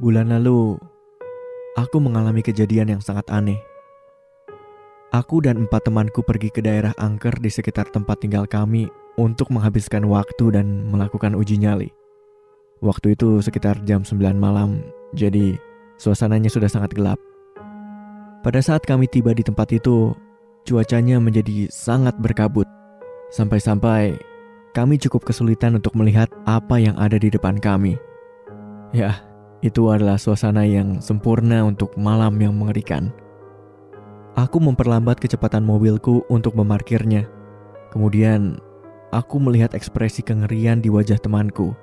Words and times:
bulan 0.00 0.32
lalu, 0.32 0.80
aku 1.76 2.00
mengalami 2.00 2.40
kejadian 2.40 2.96
yang 2.96 3.02
sangat 3.04 3.28
aneh. 3.28 3.60
Aku 5.12 5.44
dan 5.44 5.68
empat 5.68 5.84
temanku 5.84 6.24
pergi 6.24 6.48
ke 6.48 6.64
daerah 6.64 6.96
angker 6.96 7.36
di 7.36 7.52
sekitar 7.52 7.92
tempat 7.92 8.24
tinggal 8.24 8.48
kami 8.48 8.88
untuk 9.20 9.52
menghabiskan 9.52 10.08
waktu 10.08 10.56
dan 10.56 10.88
melakukan 10.88 11.36
uji 11.36 11.60
nyali. 11.60 11.92
Waktu 12.80 13.12
itu 13.12 13.44
sekitar 13.44 13.76
jam 13.84 14.00
9 14.00 14.40
malam, 14.40 14.80
jadi 15.12 15.60
suasananya 16.00 16.48
sudah 16.48 16.72
sangat 16.72 16.96
gelap. 16.96 17.20
Pada 18.40 18.64
saat 18.64 18.80
kami 18.88 19.04
tiba 19.04 19.36
di 19.36 19.44
tempat 19.44 19.68
itu, 19.68 20.16
cuacanya 20.64 21.20
menjadi 21.20 21.68
sangat 21.68 22.16
berkabut. 22.16 22.64
Sampai-sampai 23.36 24.16
kami 24.72 24.96
cukup 24.96 25.28
kesulitan 25.28 25.76
untuk 25.76 25.92
melihat 25.92 26.32
apa 26.48 26.80
yang 26.80 26.96
ada 26.96 27.20
di 27.20 27.28
depan 27.28 27.60
kami. 27.60 28.00
Ya, 28.96 29.20
itu 29.60 29.92
adalah 29.92 30.16
suasana 30.16 30.64
yang 30.64 31.04
sempurna 31.04 31.64
untuk 31.64 31.92
malam 32.00 32.36
yang 32.40 32.56
mengerikan. 32.56 33.12
Aku 34.36 34.62
memperlambat 34.62 35.20
kecepatan 35.20 35.66
mobilku 35.66 36.24
untuk 36.32 36.56
memarkirnya. 36.56 37.28
Kemudian, 37.92 38.56
aku 39.12 39.36
melihat 39.42 39.76
ekspresi 39.76 40.24
kengerian 40.24 40.80
di 40.80 40.88
wajah 40.88 41.18
temanku. 41.20 41.76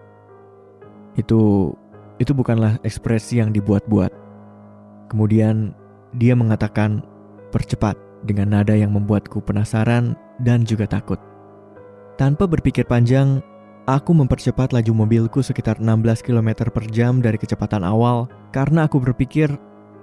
Itu 1.19 1.73
itu 2.17 2.33
bukanlah 2.33 2.81
ekspresi 2.81 3.43
yang 3.43 3.53
dibuat-buat. 3.53 4.09
Kemudian, 5.13 5.77
dia 6.17 6.33
mengatakan, 6.33 7.05
"Percepat." 7.53 8.07
dengan 8.25 8.57
nada 8.57 8.73
yang 8.73 8.95
membuatku 8.95 9.43
penasaran 9.43 10.17
dan 10.41 10.65
juga 10.65 10.89
takut. 10.89 11.19
Tanpa 12.17 12.49
berpikir 12.49 12.87
panjang, 12.87 13.43
Aku 13.87 14.11
mempercepat 14.11 14.75
laju 14.75 14.91
mobilku 14.91 15.39
sekitar 15.39 15.79
16 15.79 16.19
km 16.19 16.67
per 16.67 16.83
jam 16.91 17.23
dari 17.23 17.39
kecepatan 17.39 17.87
awal 17.87 18.27
karena 18.51 18.83
aku 18.83 18.99
berpikir 18.99 19.47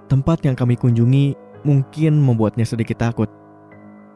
tempat 0.09 0.41
yang 0.41 0.57
kami 0.57 0.73
kunjungi 0.73 1.37
mungkin 1.61 2.17
membuatnya 2.17 2.65
sedikit 2.65 2.97
takut. 2.97 3.29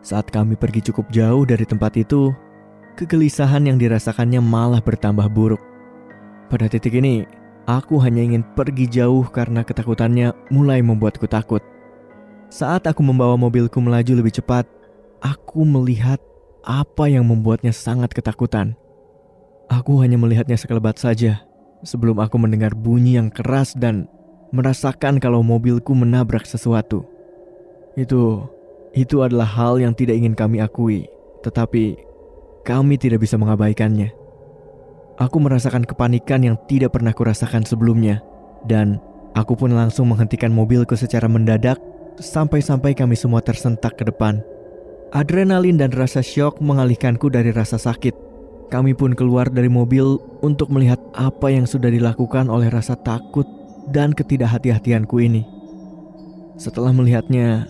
Saat 0.01 0.33
kami 0.33 0.57
pergi 0.57 0.89
cukup 0.89 1.13
jauh 1.13 1.45
dari 1.45 1.69
tempat 1.69 2.01
itu, 2.01 2.33
kegelisahan 2.97 3.69
yang 3.69 3.77
dirasakannya 3.77 4.41
malah 4.41 4.81
bertambah 4.81 5.29
buruk. 5.29 5.61
Pada 6.49 6.65
titik 6.65 6.97
ini, 6.97 7.29
aku 7.69 8.01
hanya 8.01 8.25
ingin 8.25 8.41
pergi 8.57 8.89
jauh 8.89 9.21
karena 9.29 9.61
ketakutannya 9.61 10.33
mulai 10.49 10.81
membuatku 10.81 11.29
takut. 11.29 11.61
Saat 12.49 12.89
aku 12.89 13.05
membawa 13.05 13.37
mobilku 13.37 13.77
melaju 13.77 14.17
lebih 14.17 14.33
cepat, 14.33 14.65
aku 15.21 15.61
melihat 15.61 16.17
apa 16.65 17.05
yang 17.05 17.29
membuatnya 17.29 17.69
sangat 17.69 18.09
ketakutan. 18.17 18.73
Aku 19.69 20.01
hanya 20.01 20.17
melihatnya 20.17 20.57
sekelebat 20.57 20.97
saja 20.97 21.45
sebelum 21.85 22.17
aku 22.17 22.41
mendengar 22.41 22.73
bunyi 22.73 23.21
yang 23.21 23.29
keras 23.29 23.77
dan 23.77 24.09
merasakan 24.49 25.21
kalau 25.21 25.45
mobilku 25.45 25.93
menabrak 25.93 26.43
sesuatu. 26.49 27.05
Itu 27.93 28.49
itu 28.97 29.21
adalah 29.21 29.45
hal 29.45 29.77
yang 29.77 29.93
tidak 29.93 30.17
ingin 30.17 30.33
kami 30.33 30.57
akui, 30.57 31.05
tetapi 31.45 32.01
kami 32.65 32.97
tidak 32.97 33.21
bisa 33.21 33.37
mengabaikannya. 33.37 34.09
Aku 35.21 35.37
merasakan 35.37 35.85
kepanikan 35.85 36.41
yang 36.41 36.57
tidak 36.65 36.97
pernah 36.97 37.13
kurasakan 37.13 37.61
sebelumnya 37.61 38.25
dan 38.65 38.97
aku 39.37 39.53
pun 39.53 39.69
langsung 39.69 40.09
menghentikan 40.09 40.49
mobilku 40.49 40.97
secara 40.97 41.29
mendadak 41.29 41.77
sampai-sampai 42.17 42.97
kami 42.97 43.13
semua 43.13 43.45
tersentak 43.45 44.01
ke 44.01 44.07
depan. 44.07 44.41
Adrenalin 45.13 45.77
dan 45.77 45.93
rasa 45.93 46.25
syok 46.25 46.57
mengalihkanku 46.57 47.29
dari 47.29 47.53
rasa 47.53 47.77
sakit 47.77 48.28
kami 48.69 48.93
pun 48.93 49.17
keluar 49.17 49.49
dari 49.49 49.67
mobil 49.67 50.21
untuk 50.45 50.69
melihat 50.69 51.01
apa 51.17 51.49
yang 51.49 51.65
sudah 51.65 51.89
dilakukan 51.89 52.47
oleh 52.53 52.69
rasa 52.69 52.93
takut 52.93 53.45
dan 53.89 54.13
ketidakhati-hatianku 54.13 55.17
ini. 55.17 55.41
Setelah 56.61 56.93
melihatnya, 56.93 57.65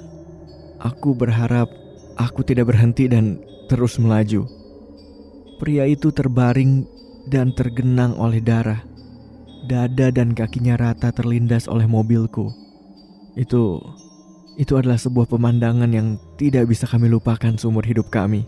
aku 0.84 1.16
berharap 1.16 1.72
aku 2.20 2.44
tidak 2.44 2.76
berhenti 2.76 3.08
dan 3.08 3.40
terus 3.72 3.96
melaju. 3.96 4.44
Pria 5.64 5.88
itu 5.88 6.12
terbaring 6.12 6.84
dan 7.32 7.56
tergenang 7.56 8.20
oleh 8.20 8.44
darah. 8.44 8.84
Dada 9.70 10.12
dan 10.12 10.36
kakinya 10.36 10.76
rata 10.76 11.16
terlindas 11.16 11.70
oleh 11.72 11.88
mobilku. 11.88 12.52
Itu 13.40 13.80
itu 14.60 14.76
adalah 14.76 15.00
sebuah 15.00 15.32
pemandangan 15.32 15.88
yang 15.88 16.20
tidak 16.36 16.68
bisa 16.68 16.84
kami 16.84 17.08
lupakan 17.08 17.56
seumur 17.56 17.88
hidup 17.88 18.12
kami. 18.12 18.44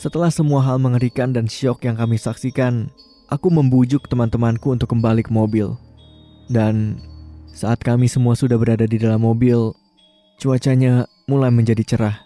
Setelah 0.00 0.32
semua 0.32 0.64
hal 0.64 0.80
mengerikan 0.80 1.28
dan 1.28 1.44
syok 1.44 1.84
yang 1.84 1.92
kami 1.92 2.16
saksikan, 2.16 2.88
aku 3.28 3.52
membujuk 3.52 4.08
teman-temanku 4.08 4.72
untuk 4.72 4.96
kembali 4.96 5.20
ke 5.20 5.28
mobil. 5.28 5.76
Dan 6.48 6.96
saat 7.52 7.84
kami 7.84 8.08
semua 8.08 8.32
sudah 8.32 8.56
berada 8.56 8.88
di 8.88 8.96
dalam 8.96 9.20
mobil, 9.20 9.76
cuacanya 10.40 11.04
mulai 11.28 11.52
menjadi 11.52 11.84
cerah. 11.84 12.16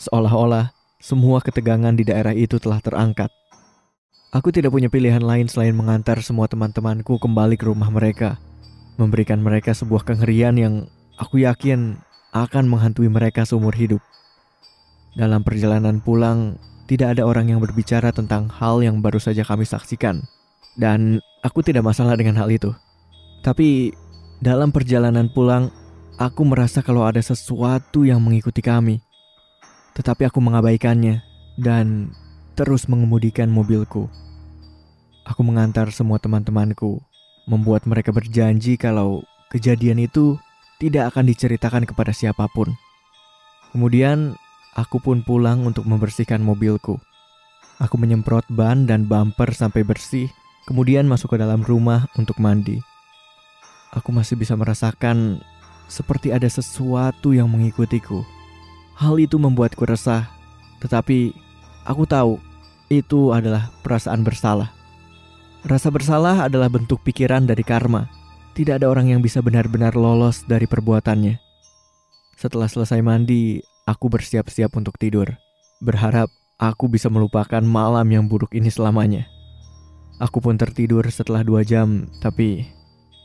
Seolah-olah 0.00 0.72
semua 0.96 1.44
ketegangan 1.44 1.92
di 1.92 2.08
daerah 2.08 2.32
itu 2.32 2.56
telah 2.56 2.80
terangkat. 2.80 3.28
Aku 4.32 4.48
tidak 4.48 4.72
punya 4.72 4.88
pilihan 4.88 5.20
lain 5.20 5.44
selain 5.44 5.76
mengantar 5.76 6.24
semua 6.24 6.48
teman-temanku 6.48 7.20
kembali 7.20 7.60
ke 7.60 7.68
rumah 7.68 7.92
mereka, 7.92 8.40
memberikan 8.96 9.44
mereka 9.44 9.76
sebuah 9.76 10.08
kengerian 10.08 10.56
yang 10.56 10.88
aku 11.20 11.44
yakin 11.44 12.00
akan 12.32 12.64
menghantui 12.64 13.12
mereka 13.12 13.44
seumur 13.44 13.76
hidup. 13.76 14.00
Dalam 15.12 15.44
perjalanan 15.44 16.00
pulang, 16.00 16.56
tidak 16.84 17.16
ada 17.16 17.24
orang 17.24 17.48
yang 17.48 17.60
berbicara 17.60 18.12
tentang 18.12 18.52
hal 18.52 18.84
yang 18.84 19.00
baru 19.00 19.16
saja 19.16 19.44
kami 19.44 19.64
saksikan. 19.64 20.24
Dan 20.74 21.22
aku 21.40 21.64
tidak 21.64 21.86
masalah 21.86 22.18
dengan 22.18 22.36
hal 22.36 22.50
itu. 22.50 22.74
Tapi 23.40 23.94
dalam 24.42 24.74
perjalanan 24.74 25.30
pulang, 25.32 25.70
aku 26.20 26.42
merasa 26.44 26.84
kalau 26.84 27.06
ada 27.08 27.20
sesuatu 27.20 28.04
yang 28.04 28.20
mengikuti 28.20 28.60
kami. 28.60 29.00
Tetapi 29.94 30.26
aku 30.28 30.42
mengabaikannya 30.42 31.22
dan 31.56 32.10
terus 32.58 32.90
mengemudikan 32.90 33.48
mobilku. 33.48 34.10
Aku 35.24 35.40
mengantar 35.40 35.88
semua 35.94 36.20
teman-temanku, 36.20 37.00
membuat 37.48 37.88
mereka 37.88 38.12
berjanji 38.12 38.76
kalau 38.76 39.24
kejadian 39.48 40.02
itu 40.02 40.36
tidak 40.82 41.14
akan 41.14 41.30
diceritakan 41.30 41.82
kepada 41.88 42.12
siapa 42.12 42.44
pun. 42.52 42.74
Kemudian 43.72 44.36
Aku 44.74 44.98
pun 44.98 45.22
pulang 45.22 45.62
untuk 45.62 45.86
membersihkan 45.86 46.42
mobilku. 46.42 46.98
Aku 47.78 47.94
menyemprot 47.94 48.42
ban 48.50 48.90
dan 48.90 49.06
bumper 49.06 49.54
sampai 49.54 49.86
bersih, 49.86 50.26
kemudian 50.66 51.06
masuk 51.06 51.34
ke 51.34 51.36
dalam 51.38 51.62
rumah 51.62 52.10
untuk 52.18 52.42
mandi. 52.42 52.82
Aku 53.94 54.10
masih 54.10 54.34
bisa 54.34 54.58
merasakan 54.58 55.38
seperti 55.86 56.34
ada 56.34 56.50
sesuatu 56.50 57.30
yang 57.30 57.46
mengikutiku. 57.46 58.26
Hal 58.98 59.14
itu 59.22 59.38
membuatku 59.38 59.86
resah, 59.86 60.26
tetapi 60.82 61.30
aku 61.86 62.02
tahu 62.06 62.42
itu 62.90 63.30
adalah 63.30 63.70
perasaan 63.86 64.26
bersalah. 64.26 64.74
Rasa 65.62 65.88
bersalah 65.88 66.50
adalah 66.50 66.66
bentuk 66.66 67.00
pikiran 67.06 67.46
dari 67.46 67.62
karma. 67.62 68.10
Tidak 68.54 68.82
ada 68.82 68.86
orang 68.90 69.10
yang 69.10 69.22
bisa 69.22 69.38
benar-benar 69.38 69.94
lolos 69.94 70.46
dari 70.46 70.66
perbuatannya. 70.66 71.38
Setelah 72.34 72.66
selesai 72.66 73.00
mandi, 73.02 73.58
Aku 73.84 74.08
bersiap-siap 74.08 74.72
untuk 74.80 74.96
tidur, 74.96 75.36
berharap 75.84 76.32
aku 76.56 76.88
bisa 76.88 77.12
melupakan 77.12 77.60
malam 77.60 78.08
yang 78.08 78.24
buruk 78.24 78.56
ini 78.56 78.72
selamanya. 78.72 79.28
Aku 80.16 80.40
pun 80.40 80.56
tertidur 80.56 81.04
setelah 81.12 81.44
dua 81.44 81.68
jam, 81.68 82.08
tapi 82.16 82.64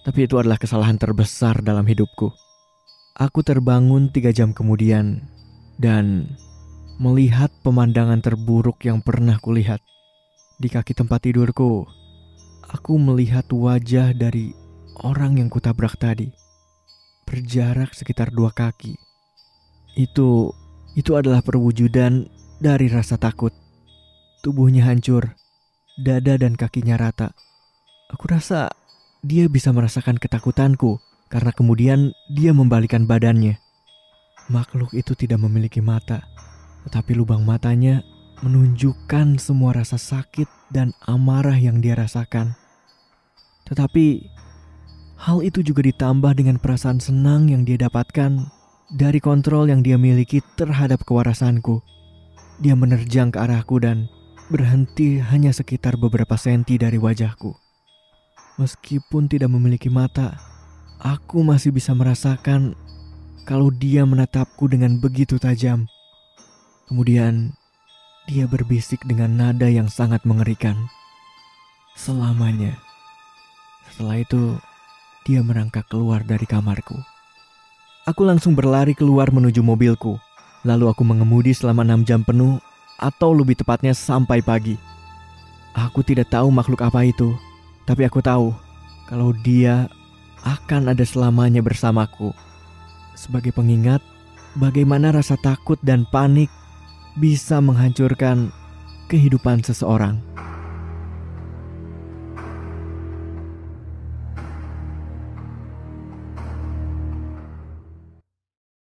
tapi 0.04 0.28
itu 0.28 0.36
adalah 0.36 0.60
kesalahan 0.60 1.00
terbesar 1.00 1.64
dalam 1.64 1.88
hidupku. 1.88 2.36
Aku 3.16 3.40
terbangun 3.40 4.12
tiga 4.12 4.36
jam 4.36 4.52
kemudian 4.52 5.24
dan 5.80 6.36
melihat 7.00 7.48
pemandangan 7.64 8.20
terburuk 8.20 8.84
yang 8.84 9.00
pernah 9.00 9.40
kulihat. 9.40 9.80
Di 10.60 10.68
kaki 10.68 10.92
tempat 10.92 11.24
tidurku, 11.24 11.88
aku 12.68 13.00
melihat 13.00 13.48
wajah 13.48 14.12
dari 14.12 14.52
orang 15.00 15.40
yang 15.40 15.48
kutabrak 15.48 15.96
tadi. 15.96 16.36
Berjarak 17.24 17.96
sekitar 17.96 18.28
dua 18.36 18.52
kaki. 18.52 19.09
Itu 20.00 20.56
itu 20.96 21.20
adalah 21.20 21.44
perwujudan 21.44 22.32
dari 22.64 22.88
rasa 22.88 23.20
takut. 23.20 23.52
Tubuhnya 24.40 24.88
hancur, 24.88 25.36
dada 26.00 26.40
dan 26.40 26.56
kakinya 26.56 26.96
rata. 26.96 27.36
Aku 28.16 28.32
rasa 28.32 28.72
dia 29.20 29.52
bisa 29.52 29.76
merasakan 29.76 30.16
ketakutanku 30.16 31.04
karena 31.28 31.52
kemudian 31.52 32.16
dia 32.32 32.56
membalikan 32.56 33.04
badannya. 33.04 33.60
Makhluk 34.48 34.96
itu 34.96 35.14
tidak 35.14 35.44
memiliki 35.44 35.84
mata, 35.84 36.24
tetapi 36.88 37.14
lubang 37.14 37.44
matanya 37.44 38.02
menunjukkan 38.40 39.36
semua 39.38 39.76
rasa 39.76 40.00
sakit 40.00 40.48
dan 40.72 40.96
amarah 41.06 41.60
yang 41.60 41.84
dia 41.84 41.94
rasakan. 42.00 42.56
Tetapi 43.68 44.26
hal 45.20 45.44
itu 45.44 45.62
juga 45.62 45.84
ditambah 45.84 46.34
dengan 46.40 46.58
perasaan 46.58 46.98
senang 47.04 47.52
yang 47.52 47.68
dia 47.68 47.78
dapatkan 47.78 48.59
dari 48.90 49.22
kontrol 49.22 49.70
yang 49.70 49.86
dia 49.86 49.96
miliki 49.96 50.42
terhadap 50.58 51.06
kewarasanku. 51.06 51.82
Dia 52.60 52.76
menerjang 52.76 53.32
ke 53.32 53.40
arahku 53.40 53.80
dan 53.80 54.10
berhenti 54.50 55.22
hanya 55.22 55.54
sekitar 55.54 55.96
beberapa 55.96 56.36
senti 56.36 56.76
dari 56.76 56.98
wajahku. 56.98 57.54
Meskipun 58.60 59.32
tidak 59.32 59.48
memiliki 59.54 59.88
mata, 59.88 60.36
Aku 61.00 61.48
masih 61.48 61.72
bisa 61.72 61.96
merasakan 61.96 62.76
kalau 63.48 63.72
dia 63.72 64.04
menatapku 64.04 64.68
dengan 64.68 65.00
begitu 65.00 65.40
tajam. 65.40 65.88
Kemudian 66.92 67.56
dia 68.28 68.52
berbisik 68.52 69.08
dengan 69.08 69.40
nada 69.40 69.72
yang 69.72 69.88
sangat 69.88 70.28
mengerikan. 70.28 70.76
Selamanya. 71.96 72.76
Setelah 73.88 74.20
itu, 74.20 74.60
dia 75.24 75.40
merangkak 75.40 75.88
keluar 75.88 76.20
dari 76.28 76.44
kamarku. 76.44 77.00
Aku 78.10 78.26
langsung 78.26 78.58
berlari 78.58 78.98
keluar 78.98 79.30
menuju 79.30 79.62
mobilku. 79.62 80.18
Lalu 80.66 80.90
aku 80.90 81.06
mengemudi 81.06 81.54
selama 81.54 81.86
enam 81.86 82.02
jam 82.02 82.26
penuh 82.26 82.58
atau 82.98 83.38
lebih 83.38 83.54
tepatnya 83.54 83.94
sampai 83.94 84.42
pagi. 84.42 84.82
Aku 85.78 86.02
tidak 86.02 86.34
tahu 86.34 86.50
makhluk 86.50 86.82
apa 86.82 87.06
itu, 87.06 87.38
tapi 87.86 88.10
aku 88.10 88.18
tahu 88.18 88.50
kalau 89.06 89.30
dia 89.46 89.86
akan 90.42 90.90
ada 90.90 91.06
selamanya 91.06 91.62
bersamaku. 91.62 92.34
Sebagai 93.14 93.54
pengingat, 93.54 94.02
bagaimana 94.58 95.14
rasa 95.14 95.38
takut 95.38 95.78
dan 95.86 96.10
panik 96.10 96.50
bisa 97.14 97.62
menghancurkan 97.62 98.50
kehidupan 99.06 99.62
seseorang. 99.62 100.18